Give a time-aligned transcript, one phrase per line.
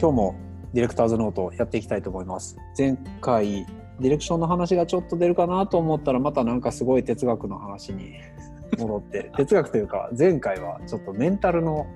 [0.00, 0.36] 今日も
[0.74, 2.56] ディレクターズノートやっていきたいと思います。
[2.78, 3.66] 前回
[3.98, 8.14] ディレクションの話がちょっと出るかなと思ったらまたなんかすごい哲学の話に
[8.78, 11.88] 戻って哲学というか前回はちょっとメンタルの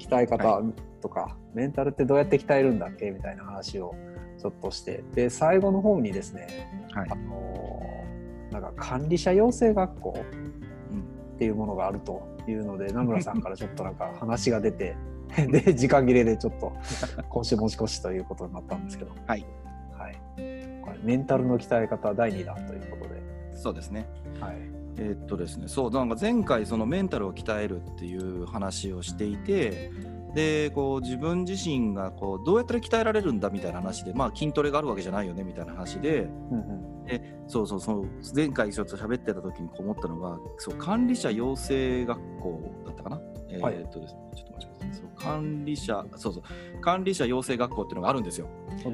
[0.00, 0.62] 鍛え方
[1.00, 3.94] とか、メンタルってどうやって鍛えるんだっけみたいな話を
[4.36, 6.48] ちょっとしてで最後の方にですね、
[6.90, 7.08] はい。
[7.08, 7.80] あの
[8.50, 10.14] なんか管理者養成学校
[11.36, 14.96] っていうものがあるというので名村さんからちょっとなんか話が出て
[15.50, 16.72] で時間切れでちょっと
[17.28, 19.46] 今週持ち越しということになったんですけど、はい。
[19.92, 23.22] はい、これメンタルの鍛え方第2弾ということで、
[23.54, 24.06] そうですね。
[24.40, 24.56] はい。
[24.96, 29.90] えーっとですね、そうなんか前回そのメンタルを鍛えるっていう話をしていて、
[30.34, 36.84] でこう自分自身がこうどうやったら鍛えられるんだみたいな話で、まあ筋トレがあるわけじゃないよねみたいな話で、うんうん。
[37.48, 43.20] そうそうそう前回ちょっと喋ってた時に思ったのが、そう管理者養成学校だったかな？
[43.50, 43.74] えはい。
[43.74, 44.73] ーっとですね、ちょっと待って
[45.14, 48.48] 管理者そうそう管理者養成学校っていうのがあるんですよ。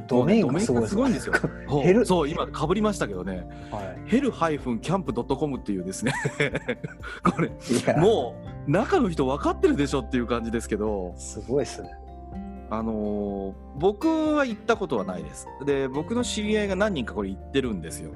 [0.07, 1.35] ドメインがすごいんですよ。
[2.05, 3.47] そう今かぶりましたけどね。
[3.71, 6.13] はいヘルハイフンキャンプドットコムっていうですね
[7.25, 7.51] これ
[7.97, 8.35] も
[8.67, 11.91] う中の人分かってるでしょっていう感じですけど、すごいですね。
[12.71, 15.49] あのー僕は行ったことはないです。
[15.65, 18.13] で僕の知り合いが何人かこれ行ってるんですよ。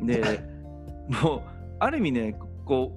[0.00, 0.40] で
[1.22, 1.40] もう
[1.78, 2.92] ある意味ねこ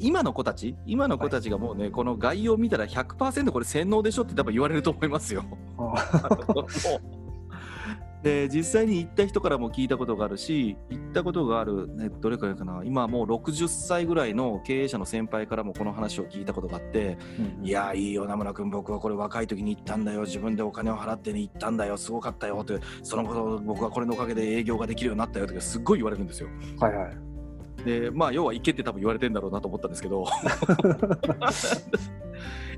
[0.00, 5.44] 今の子たち今の子たちがもうね、この概要を見たら100%これ洗脳でしょって多分言われると思いますよ。
[8.24, 17.18] で実際に行った人からも聞いたことがあるし行ったことがある、ね、どれくらいかな今もう60歳ぐらいの経営者の先輩からもこの話を聞いたことがあって
[17.62, 26.48] いやいいよ名村君僕はこれ若い時に行ったんだよ自分でお金を払ってね行ったんだよすごかったよってそのこと僕はこれのおかげで営業ができるようになったよってすっごい言われるんですよ。
[26.80, 27.33] はいはい。
[27.84, 30.24] でまあ要は行けって多分言われてんだろうなと思ったんですけど。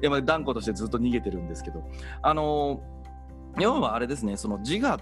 [0.00, 1.82] いやまあ断固としてずっと逃げてるんですけど。
[2.22, 2.82] あの
[3.58, 5.00] 要はあれですねその自我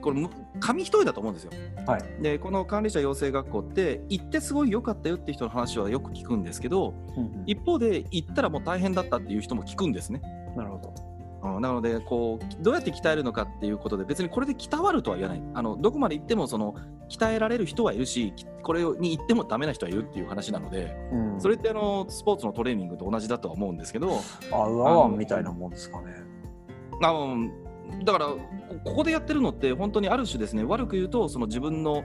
[0.00, 1.50] これむ紙一重だと思うんですよ。
[1.86, 2.02] はい。
[2.22, 7.42] でこの管理者養成学校って行ってすごい良かったよっていう人の話はよく聞くんですけどうんうん。
[7.46, 10.22] 一方で行ったらもう大変だったっていう人も聞くんですね、
[10.56, 11.11] なるほど。
[11.42, 11.60] うん。
[11.60, 15.42] なのでこうどうやって鍛えるのかっていうことで別にこれで鍛わるとは言わない。
[15.54, 16.74] あのどこまで行ってもその
[17.08, 21.40] 鍛えられる人はいるしきこれに行ってもダメな人はいるっていう話なのでうん。
[21.40, 24.20] それってあのスポーツのトレーニングと同じだとは思うんですけど
[24.50, 26.14] あうあわんみたいなもんですかね。
[27.02, 27.50] あの
[28.04, 28.38] だからこ
[28.84, 32.04] ここでやってるのって本当にある種ですね悪く言うとその自分の、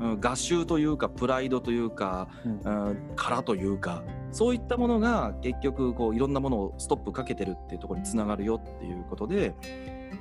[0.00, 2.88] うん、合衆というかプライドというか、うん。
[2.88, 9.54] うん、殻というかそういったものが結局こういろんなものをストップかけてるっていうところにつながるよっていうことで、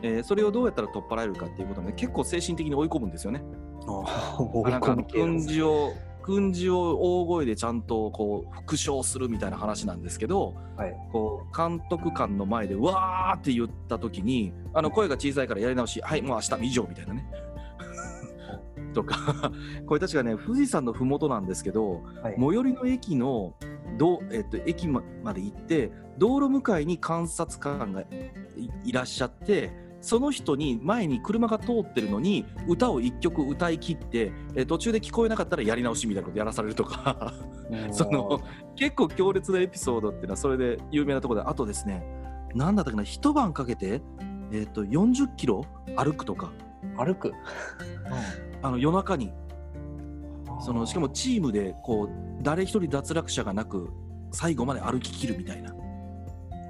[0.02, 3.42] えーそれをどうやったら取っ払えるかっていうことで結構精神的に追い込むんですよね。
[4.70, 5.94] なんか訓示を
[6.28, 10.92] 訓示を大声でちゃんとこう復唱するみたいな話なんですけど、はい。
[11.12, 17.26] ここう監督官の前でわーって言った時にあの声が小さいからやり直しはいもう明日以上みたいなね
[18.94, 19.52] とか
[19.86, 22.36] これ確かね富士山の麓なんですけどはい。
[22.38, 23.54] 最寄りの駅の
[23.98, 28.08] ど、えっと、駅ままで行って道路向かいに監察官がい
[28.86, 29.72] いらっしゃって
[30.02, 37.34] その人に前に車が通ってるのに歌を1曲歌い切ってえ途中で聞こえなかったらやり直しみたいなことやらされるとか。
[37.34, 37.48] うん
[37.94, 38.40] その
[38.78, 42.02] 結構強烈なエピソードっていうのはそれで有名なところであとですね
[42.56, 44.02] なんだったかな一晩かけて、
[44.52, 45.66] えっと40キロ
[45.98, 46.52] 歩くとか、
[46.96, 47.34] 歩く。
[48.62, 49.32] あの夜中に
[50.60, 52.10] そのしかもチームでこう
[52.42, 53.90] 誰一人脱落者がなく
[54.32, 55.74] 最後まで歩き切るみたいな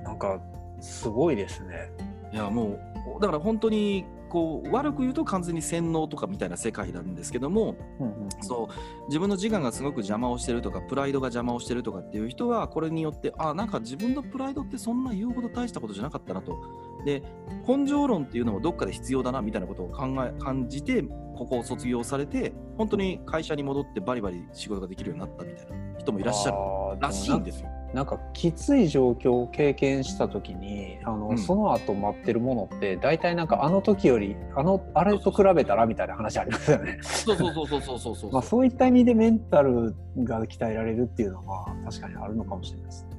[0.04, 0.40] なんか
[0.80, 1.92] すごいですね。
[2.34, 2.80] いやも
[3.18, 16.58] うだから本当にこう悪く言うと完全に洗脳とかみたいな世界なんですけどもうんうんそう自分の自我がすごく邪魔をしてるとかプライドが邪魔をしてるとかっていう人はこれによってあなんか自分のプライドってそんな言うほど大したことじゃなかったなと
[17.08, 17.24] で
[17.66, 21.02] 根性論っていうのもどっかで必要だなみたいなことを考え感じて
[21.38, 26.58] ここを卒業されて本当に会社に戻ってバリバリ仕事ができるようになったみたいな人もいらっしゃる
[27.00, 27.70] らしいんですよ。
[27.94, 37.00] なんかきつい状況を経験した時にあの、うんその後待ってるものって大体なんかあの時よりあのあれと比べたらみたいな話ありますよね。
[37.02, 43.18] そうそうそうそうそうそうそうまあそういった意味でメンタルが鍛えられるっていうのは確かにあるのかもしれないですね。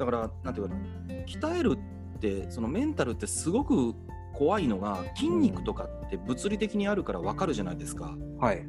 [0.00, 0.80] だから、なんていうかな、
[1.26, 1.78] 鍛える
[2.20, 3.94] って、そのメンタルってすごく
[4.34, 8.14] 怖いのが、筋肉とかって物理的にあるから分かるじゃないですか。
[8.38, 8.66] はい。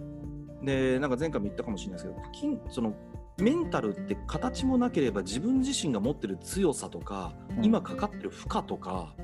[0.63, 2.93] で、なんか前回も言ったかもしれないですけど、筋その
[3.37, 9.15] メンタルって形もなければ自分自身が持ってる強さとか、うん今かかってる負荷とか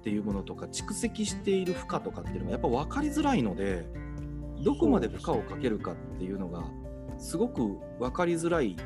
[0.00, 3.86] っていうものとか、蓄積している負荷とかっていうのがやっぱ分かりづらいので、
[4.62, 6.64] どこまで負荷をかけるかっていうのが、
[7.18, 8.76] すごく分かりづらい、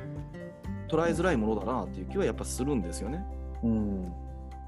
[0.88, 3.24] 捉えづらいものだなっていう気はやっぱするんですよね。
[3.62, 4.12] うん。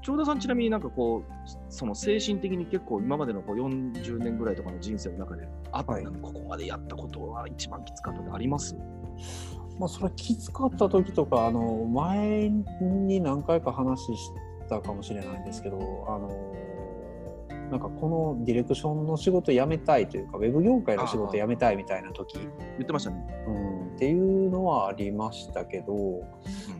[0.01, 8.75] 長田さんちなみになんかこうその精神的に結構今までのこう40年ぐらいとかの人生の中であった、はいここまでやったことは一番きつかったってあります？
[9.77, 12.49] まあ、それきつかった時とかあの前
[12.81, 14.31] に何回か話し
[14.67, 16.53] たかもしれないんですけどあの
[17.71, 22.39] なんかこのディレクションの仕事辞めたいというかウェブ業界の仕事辞めたいみたいな時。
[22.39, 22.49] 言
[22.81, 23.25] ってましたね。
[23.47, 23.95] うん。
[23.95, 26.23] っていうのはありましたけど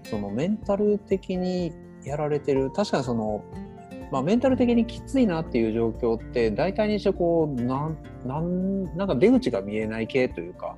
[0.09, 3.43] そのメンタル的にやられてる確かにその、
[4.11, 10.77] まあ、メンタル的にきついなっていう状況って大体にしてこうなんなんなんか出口が見えない系というか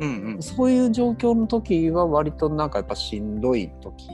[0.00, 0.42] うんうん。
[0.42, 4.08] そういう状況の時は割となんかやっぱしんどい時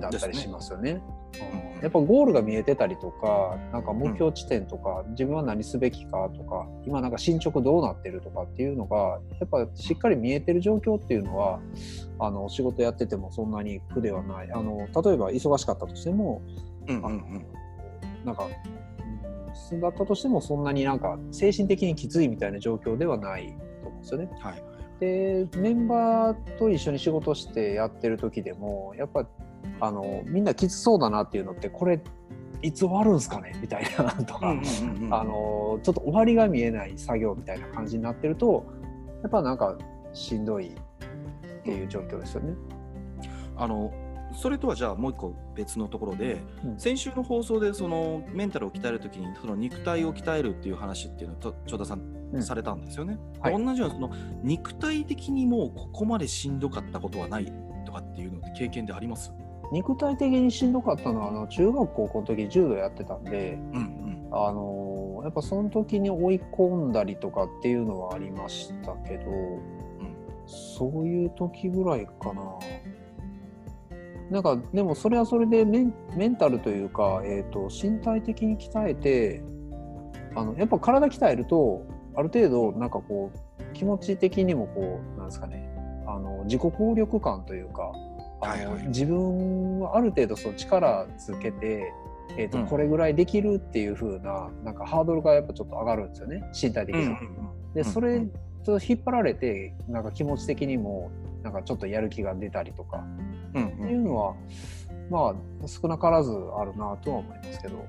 [0.00, 1.00] だったりしますよね。
[1.40, 11.58] うんやっぱゴールが見えてたりとか、なんか目標地点とか、自分は何すべきかとか、今なんか進捗どうなってるとかっていうのが、やっぱしっかり見えてる状況っていうのは、
[12.20, 14.52] あの仕事やっててもそんなに苦ではない。
[14.52, 16.40] あの例えば忙しかったとしても、
[16.86, 17.02] うん
[18.24, 23.48] なんか、うんだったとしてもそんなになんか精神的にきついみたいな状況ではない
[23.82, 24.30] と思うんですよね。
[24.38, 24.62] はい。
[25.00, 29.26] でメンバーと一緒に仕事してやってる時でもやっぱ
[29.84, 32.00] あのみんなきつそうだなっていうのってこれ
[32.62, 33.52] いつ終わるんすかね？
[33.60, 34.50] みたいなとか、
[35.10, 38.64] あのちょっと終わりが見えない作業みたいな感じになってると
[39.22, 39.76] やっぱなんか
[40.12, 40.72] しんどいっ
[41.64, 42.54] ていう状況ですよね。
[43.56, 43.92] あの
[44.34, 46.78] それとはじゃあもう一個別のところで、うん。
[46.78, 52.00] 先週の放送でそのメンタルを鍛えるときにその肉体を鍛えるっていう話っていうのをと長田さん
[52.32, 52.42] うん。
[52.42, 53.18] されたんですよね。
[53.40, 53.52] はい。
[53.64, 54.10] 同じようなその
[54.42, 57.52] 肉体的にもうここまでしんどかったことはない
[57.84, 59.34] とかっていうのって経験であります？
[59.72, 69.30] 肉体的にしんどかったのはあの中学高校の時柔道やってたんでうんうんあのやっぱその時に追い込んだりとかっていうのはありましたけど、
[70.46, 72.42] そういう時ぐらいかな。
[74.30, 79.42] なんかでもそれはそれでメンタルというか、えー、と身体的に鍛えて
[80.34, 81.86] あのやっぱ体鍛えると
[82.16, 85.68] ある程度なんかこう気持ち的にもこうなんですかね
[86.06, 87.92] あの自己効力感というか
[88.42, 88.86] あの、はいはい。
[88.88, 91.92] 自分はある程度その力つけて、
[92.36, 92.66] えーとうん。
[92.66, 96.42] これぐらいできるっていう風ななんかハードルがやっぱちょっと上がるんですよね。
[96.52, 97.08] 身体的に。
[97.08, 97.18] は。
[97.74, 98.20] でそれ
[98.64, 101.10] と引っ張られてなんか気持ち的にも
[101.42, 103.04] なんかちょっとやる気が出たりとか。
[103.54, 104.34] うんっていうのは、
[105.10, 107.84] まあ少なからずあるなとは思いますけど。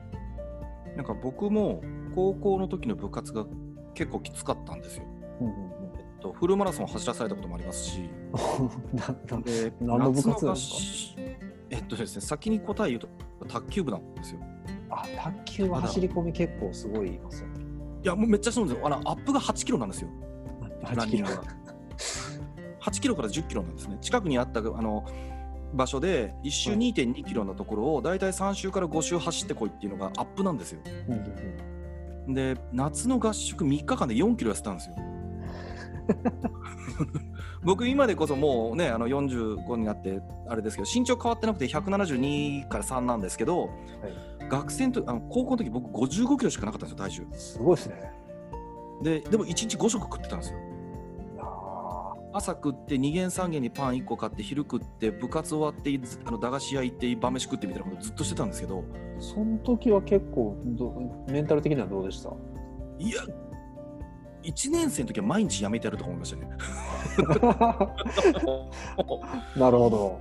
[0.96, 1.82] なんか僕も
[2.14, 3.46] 高校の時の部活が
[3.94, 5.04] 結構きつかったんですよ。
[5.42, 5.48] うん
[6.24, 8.10] と、フルマラソンを走らされたこともありますし、
[9.80, 11.22] 何の部活ですか？
[11.70, 13.08] えっとですね、先に答え言うと
[13.48, 14.40] 卓球部なんですよ。
[14.90, 17.66] あ卓球は走り込み結構すごいいますよね。
[18.04, 18.88] いや、もうめっちゃそうなんですよ。
[18.88, 20.10] あのアップが8キロなんですよ。
[20.81, 21.44] ラ8ンニングが。
[22.81, 23.98] 8キロから10キロなんですね。
[24.02, 25.06] 近くにあったあの
[25.74, 30.81] 場所で1周はい2.2キロのところをだいたい3周から5周走ってこいっていうのがアップなんですよ。
[31.08, 31.74] うんうんうん
[32.25, 34.96] で、夏の合宿3日間で4キロ痩せたんですよ。
[37.64, 43.70] 僕今でこそもうねあの45になってあれですけど身長変わってなくて172から3なんですけど、
[44.50, 47.38] 学生の時あの高校の時僕55キロしかなかったんですよ体重。
[47.38, 48.12] すごいですね。
[49.02, 50.60] ででも1日5食食ってたんですよ。
[51.40, 58.80] あ朝食って2軒3軒にパン1個買って昼食って部活終わってずあの駄菓子屋行って晩飯食ってみたいなことずっとしてたんですけど。
[58.80, 58.84] ー
[59.20, 60.94] その時は結構ど
[61.30, 62.30] メンタル的にはどうでした？
[63.00, 63.22] いや
[64.44, 66.48] 1年生の時は毎日やめてやるとか思いましたね
[69.56, 70.20] なるほど。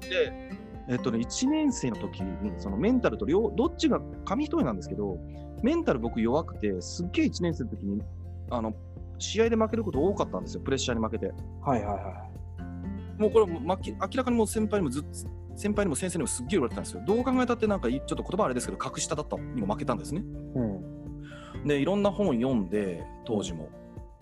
[0.00, 0.50] で、
[0.88, 5.18] えっとね、1年生の時にそのメンタルと両どっちが紙一重なんですけど
[5.62, 8.02] メンタル僕弱くてすっげえ1年生の時に
[8.50, 8.74] あの
[9.18, 11.32] 試合で負けること多かったんですよプレッシャーに負けて
[11.62, 12.28] はいはいは
[13.18, 13.76] もうこれも明
[14.14, 15.04] らかにもう先輩にもずっ
[15.56, 20.24] 先輩にも先生にもすっげえ言われてたんですよどう考えたってなんかちょっと言葉あれですけど格下だったにも負けたんですねい。
[20.58, 20.93] うん。
[21.64, 23.68] でいろんな本読んで当時も、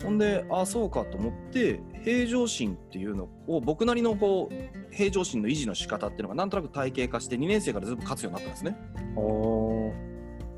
[0.03, 8.77] ほんでああそうかと思って平常心っていうのを僕なりのこう平常心の維持の仕方っていうのがなんとなく体系化して2年生からずっと勝つようになったんですね。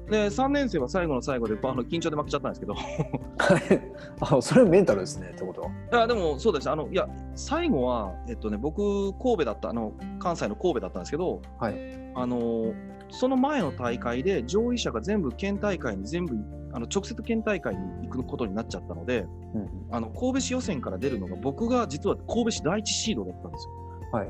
[0.10, 2.76] で3年生は最後の最後であの緊張で負けちゃったんですけど。
[4.22, 6.04] あそれメンタルですねってことは。
[6.04, 11.76] あでもそうですあのいや最後はえっとね僕神戸だったあの関西の神戸だったんですけどはい。
[12.16, 12.74] あの
[13.10, 16.36] その前の大会で上位者が全部県大会に全部
[16.76, 23.74] あの直接県大会に行くことになっちゃったのでうんうんあの神戸市予選から出るのが僕が実は神戸市第一シードだったんですよ。
[24.12, 24.30] はい。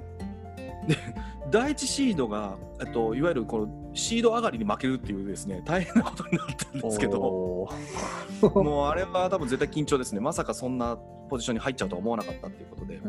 [1.50, 7.20] 第一シードが、えっと、いわゆるこのシード上がりに負けるっていうですね大変なことになったんですけど
[8.42, 10.98] もうあれは多分絶対緊張ですねまさかそんな
[11.30, 13.00] ポジションに入っちゃうとは思わなかったっていうことで。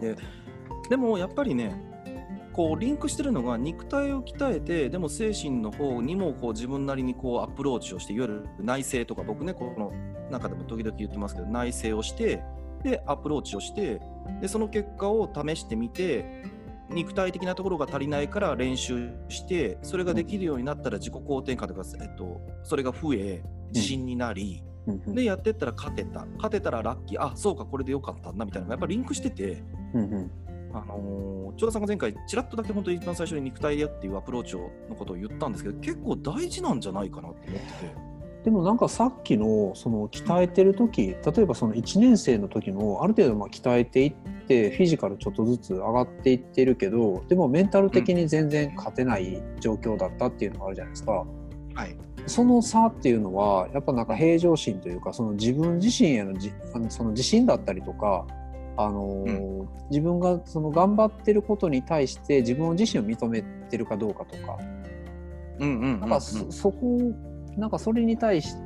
[0.00, 0.16] で
[0.90, 1.74] でもやっぱりね
[2.54, 9.92] こうリンクしてるのが肉体を鍛えてでも精神の方にもこう自分なりにこうアプローチをしていわゆる内省とか僕ねこの
[10.30, 12.42] 中でも時々言ってますけど内省をして
[12.84, 14.00] でアプローチをして
[14.40, 16.44] でその結果を試してみて
[16.90, 23.42] 肉体的なところが足りないから練習してそれができるようになったら自己肯定感とか、えっと、それが増え
[23.72, 24.62] 自信になり、
[25.08, 26.26] でやってったら勝てた。
[26.36, 27.22] 勝てたらラッキー。
[27.22, 29.64] あそうかこれでよかったんだみたいなのがやっぱりリンクしてて、
[30.74, 38.14] あのー、千代田さんが前回ちらっとだけ本当に一番最初に肉体でっていうアプローチをのことを言ったんですけど結構大事なんじゃないかなって思ってて。
[38.44, 44.14] でもなんかさっきのその鍛えてる時例えばその1年生の時もある程度まあ鍛えていっ
[44.46, 51.24] てフィジカルちょっとずつ上がっていってるけどでもメンタル的に全然勝てない状況だったっていうのがあるじゃないですか。
[51.74, 58.26] はいその差っていうのはやっぱなんか平常心というかその自分自身へのじあのその自信だったりとか、
[58.76, 64.58] あのー自分がその頑張ってることに対して自分自身を認めてるかどうかとか。
[65.58, 66.00] うんうんうんうん。
[66.00, 66.98] なんかそ,、そこ
[67.56, 68.56] なんかそれに対し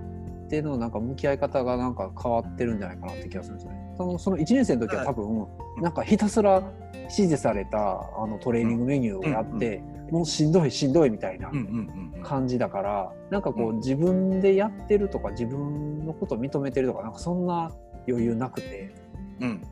[0.48, 3.94] てのなんか向き合い方がなんか変わってるんじゃないかなって気がするんですよね。
[3.96, 5.46] そのその1年生の時は多分
[5.82, 6.62] なんかひたすら
[6.94, 12.22] 指示されたあのトレーニングメニューをやって、もうしんどいしんどいみたいなうんうんうんうん。
[12.22, 13.76] 感じだからなんかこううん。
[13.78, 17.72] 自分でやってるとか自分のことを認めてるとかなんかそんな
[18.08, 18.94] 余裕なくて。
[19.40, 19.62] うん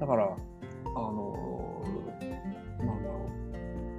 [0.00, 3.18] だからあのーなんだろ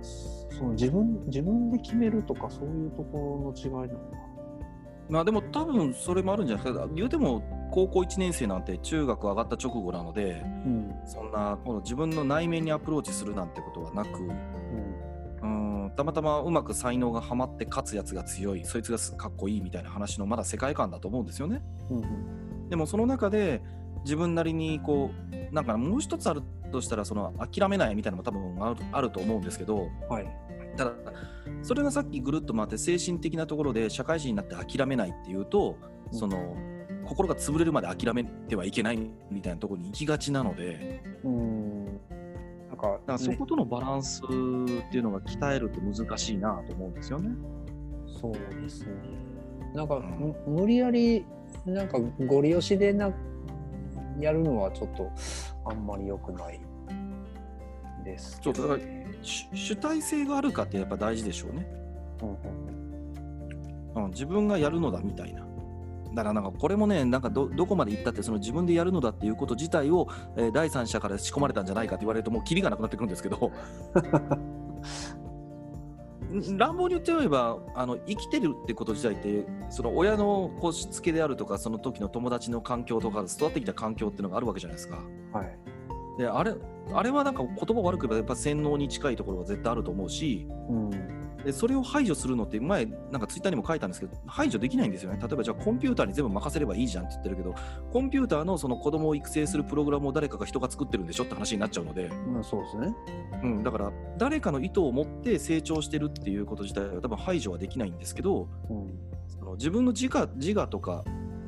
[0.01, 0.03] う。
[0.03, 4.17] その自分自分で決めるとかそういうところの違いなのか
[5.09, 6.87] まあでも多分それもあるんじゃないですか。
[6.93, 10.91] 言うても高校1年生なんて中学上がった直後なのでうん。
[11.05, 14.09] そんなこの自分の内面にアプローチするなんてことはなく
[15.41, 15.91] うん。
[15.95, 21.61] たまたまうまく才能がはまって勝つやつが強いそいつがすかっこいいみたいな話のまだ世界観だと思うんですよね。
[21.89, 22.69] うんうん。
[22.69, 23.61] でもその中で
[24.03, 25.11] 自分なりにこ
[25.51, 30.27] うなんかもう一つあるとしたらその諦めないみたいなのも多分あるあると思うんですけどはい。
[30.75, 30.93] ただ
[31.63, 35.77] それがさっきぐるっと回って精神的なところで社会人になって諦めないっていうと
[36.11, 36.17] うん。
[36.17, 36.55] その
[37.05, 38.99] 心が潰れるまで諦めてはいけない
[39.31, 41.85] みたいなところに行きがちなのでうん。
[41.85, 41.91] な
[42.73, 47.29] んかだからそことのバランスっていうのが鍛えるって難しいなと思うんですよね。
[48.21, 48.91] そうですね。
[49.73, 50.17] なんか、ん。
[50.19, 51.25] む無理やり
[51.65, 53.11] なんかご利用しでな
[54.19, 55.11] やるのはちょっと
[55.65, 56.59] あんまり良くない
[58.03, 58.89] ですけど、そうだから
[59.21, 61.67] 主主体性があるかってやっぱ大事でしょうね。
[62.21, 62.29] うん
[63.95, 65.45] うんうん、自分がやるのだみたいな。
[66.13, 73.39] だからなんかこれもね、なんかどどこまで行ったってその自分でやるのだっていうこと自体を、えー第三者から仕込まれたんじゃないかって言われるともうキリがなくなってくるんですけどん
[76.57, 84.99] 乱暴に言ってみればあの生きてるってこと自体ってその親のこうしつけであるとかその時の友達の環境とか育ってきた環境っていうのがあるわけじゃないですか。
[85.31, 85.57] はい。
[86.17, 86.53] であれ
[86.93, 90.89] あれはなんか言葉悪く言えばやっぱ洗脳に近いところは絶対あると思うしうん
[91.43, 95.19] でそれを排除するのって前なんかツイッターにも書いたんですけど排除できないんですよね。
[95.21, 97.55] 例えばじゃあコンピューターに全部任せればいいじゃんって言ってるけど
[97.91, 102.95] コンピューターのその子供を育成するプログラムを誰かが人が作ってるんでしょって話になっちゃうので、まあ、そうですね。
[103.43, 108.99] うん、だから誰かの意図を持って成長してるっていうこと自体は多分排除はできないんですけどうん。
[109.27, 111.03] その自分の自我自我とか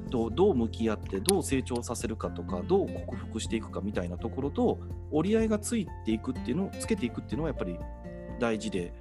[0.09, 4.79] とどう向き合ってどう成長させるかとかどう克服していくかみたいなところと
[5.11, 7.77] 折り合いがついていくっていうのをつけていくっていうのはやっぱり
[8.39, 8.93] 大事で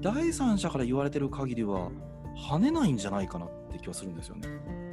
[0.00, 1.90] 第三者から言われてる限りは
[2.50, 4.48] 跳ねないんじゃないかなって気はするんですよね。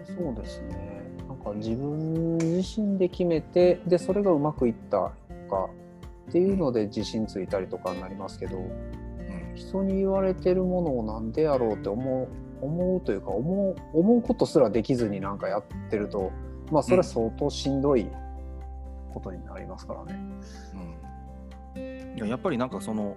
[0.05, 1.03] そうですね。
[1.27, 5.12] なんか自分自身で決めてでそれがうまくいったと
[5.50, 5.69] か
[6.29, 8.93] っていうので自信ついたりとかになりますけど、うん
[9.55, 12.27] 人に言われてるものをなんでやろうって思う
[12.65, 16.31] 思うというか思う思うことすらできずになんかやってると
[16.72, 18.10] まあそれは相当しんどい
[19.13, 20.19] ことになりますからね。
[21.75, 23.15] うんいややっぱりなんかその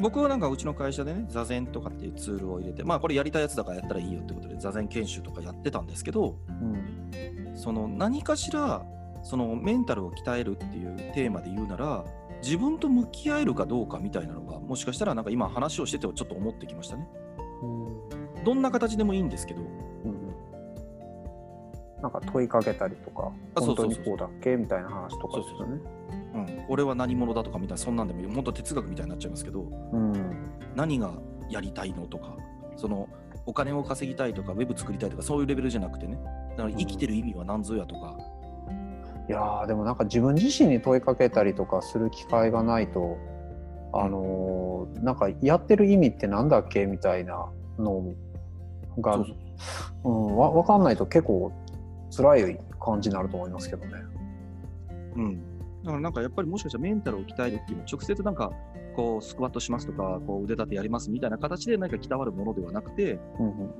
[0.00, 7.56] 僕はなんかうちの会社でね座禅とかっていうツールを入れてまあこれやりたいやつだからやったらいいよってことで座禅研修とかやってたんですけどうん。
[7.56, 8.84] その何かしら
[9.22, 12.04] そのメンタルを鍛えるっていうテーマで言うなら
[12.42, 17.08] 自分と向き合えるかどうかみたいなのがもしかしたらなんか今話をしててちょっと思ってきましたね。
[17.62, 18.44] うん。
[18.44, 19.62] どんな形でもいいんですけど。
[19.62, 20.26] うん
[22.02, 24.54] なんか問いかけたりとか本当にこうだっけ？
[24.56, 25.80] みたいな話とかですよね。
[26.36, 29.62] うん、俺は何者だとかみたいなそんなんでもいいもっと哲学みたいになっちゃいますけど
[29.92, 30.12] うん。
[30.74, 31.12] 何が
[31.48, 32.36] やりたいのとか
[32.76, 33.08] その
[33.46, 36.18] お金を稼ぎたいとかウェブ作りたいとかそういうレベルじゃなくてね。
[36.56, 38.16] だから生きてる意味は何ぞやとか、
[39.28, 43.18] いやーでもなんか自分自身に問いかけたりとかする機会がないと
[43.92, 47.46] あのーなんかやってる意味ってなんだっけみたいな
[47.78, 48.14] の
[48.98, 49.18] が
[50.02, 51.52] わ分かんないと結構
[52.16, 53.92] 辛い感じになると思いますけどね。
[55.16, 55.42] うん、
[55.86, 58.50] だからなんかやっぱりもしかしたらメンタルを鍛えるっていうのは直接なんか
[58.96, 63.70] こうスクワットしますとかこう腕立てやりますみたいな形で何かきたわるものではなくてうんうん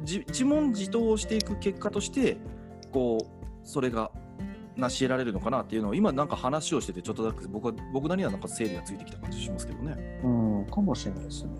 [0.00, 2.36] 自自問自答をしていく結果として
[2.92, 4.12] こうそれが
[4.76, 10.20] 成し得られるのかなっていうのを今なんか話をしててちょっとだけ僕は僕なりにはなんか整理がついてきた感じしますけどね。
[10.22, 10.28] う
[10.60, 11.50] ん、かもしれないですね。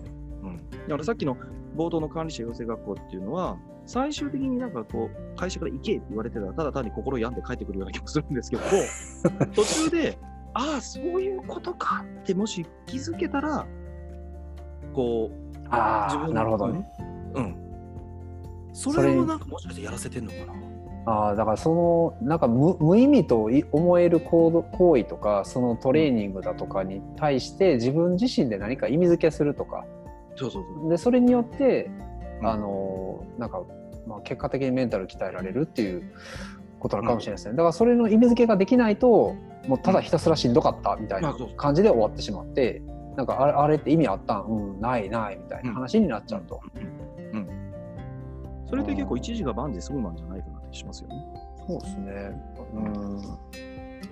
[0.41, 1.35] うん、だからさっきの
[1.75, 8.63] 冒頭の管理者養成学校っていうのは最終的になんかこう会社から行けって言われてたらただ単に心病んで帰ってくるような気もするんですけど
[9.55, 10.17] 途中で
[10.53, 13.65] ああそういうことかってもし気づけたら
[14.93, 16.85] こうああ、自分なるほどね。
[17.35, 17.55] うん。
[18.73, 20.53] そそれれをなんかもしかしてやらせてんのかな？
[21.05, 29.85] ああ、だからそのなんか無無意味とい思える行動行為とかそのトレーニングだとかに対して自分自身で何か意味付けするとか
[30.39, 30.89] そうそうそう。
[30.89, 31.89] でそれによって
[32.41, 32.47] うん。
[32.47, 33.61] あのなんか、
[34.07, 36.13] まあ、結果的にメンタル鍛えられるっていう
[36.79, 39.35] ことなのかもしれないですね、だからそれの意味付けができないと
[39.67, 42.81] もうただひたすらしんどかったみたいな感じで終わってしまって
[43.17, 44.37] なんかあれあれって意味あった？
[44.37, 46.61] んうんないないみたいな話になっちゃうと、
[47.33, 47.39] うん。
[47.39, 47.47] うん。
[48.65, 51.15] それって結構一時が万事済むなんじゃないかなってしますよね。
[51.67, 52.41] そうですね。
[52.75, 53.21] うん。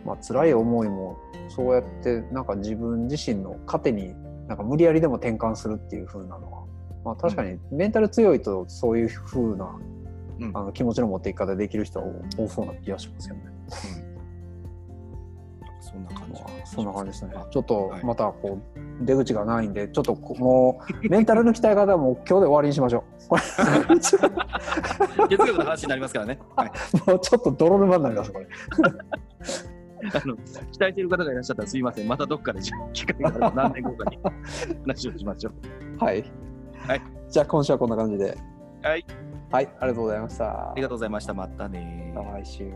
[0.06, 1.18] まあ辛い思いも
[1.48, 4.14] そうやってなんか自分自身の糧に
[4.48, 6.64] なんか無理やりでも転換するっていう風なのは、
[7.04, 9.78] まあ、確かにメンタル強いとそういう風な
[10.40, 12.06] うんあの気持ちの持っていき方できる人は
[12.38, 13.42] 多そうな気がしますよね。
[15.82, 17.48] そんな感じまあ、そんな感じですねあ。
[17.50, 23.36] ちょっとはいまたこう出口がないんで、ちょっとこもうメンタルの鍛え方はもう今日で終わりにしましょう。
[25.28, 26.40] 月額の話になりますからね。
[26.56, 26.72] はい、
[27.08, 28.48] もうちょっと泥沼になりますこれ。
[30.14, 32.62] あの期待している方がいらっしゃったらすいません、またどっかで
[32.94, 34.20] 機会があれば何年後かに
[34.86, 36.04] 話をしましょう。
[36.04, 36.24] はい。
[36.88, 38.38] はい、じゃあ今週はこんな感じで。
[38.84, 39.06] はい。
[39.52, 40.72] はい、ありがとうございました。
[40.72, 41.34] ありがとうございました。
[41.34, 42.14] またね。
[42.16, 42.72] 来週。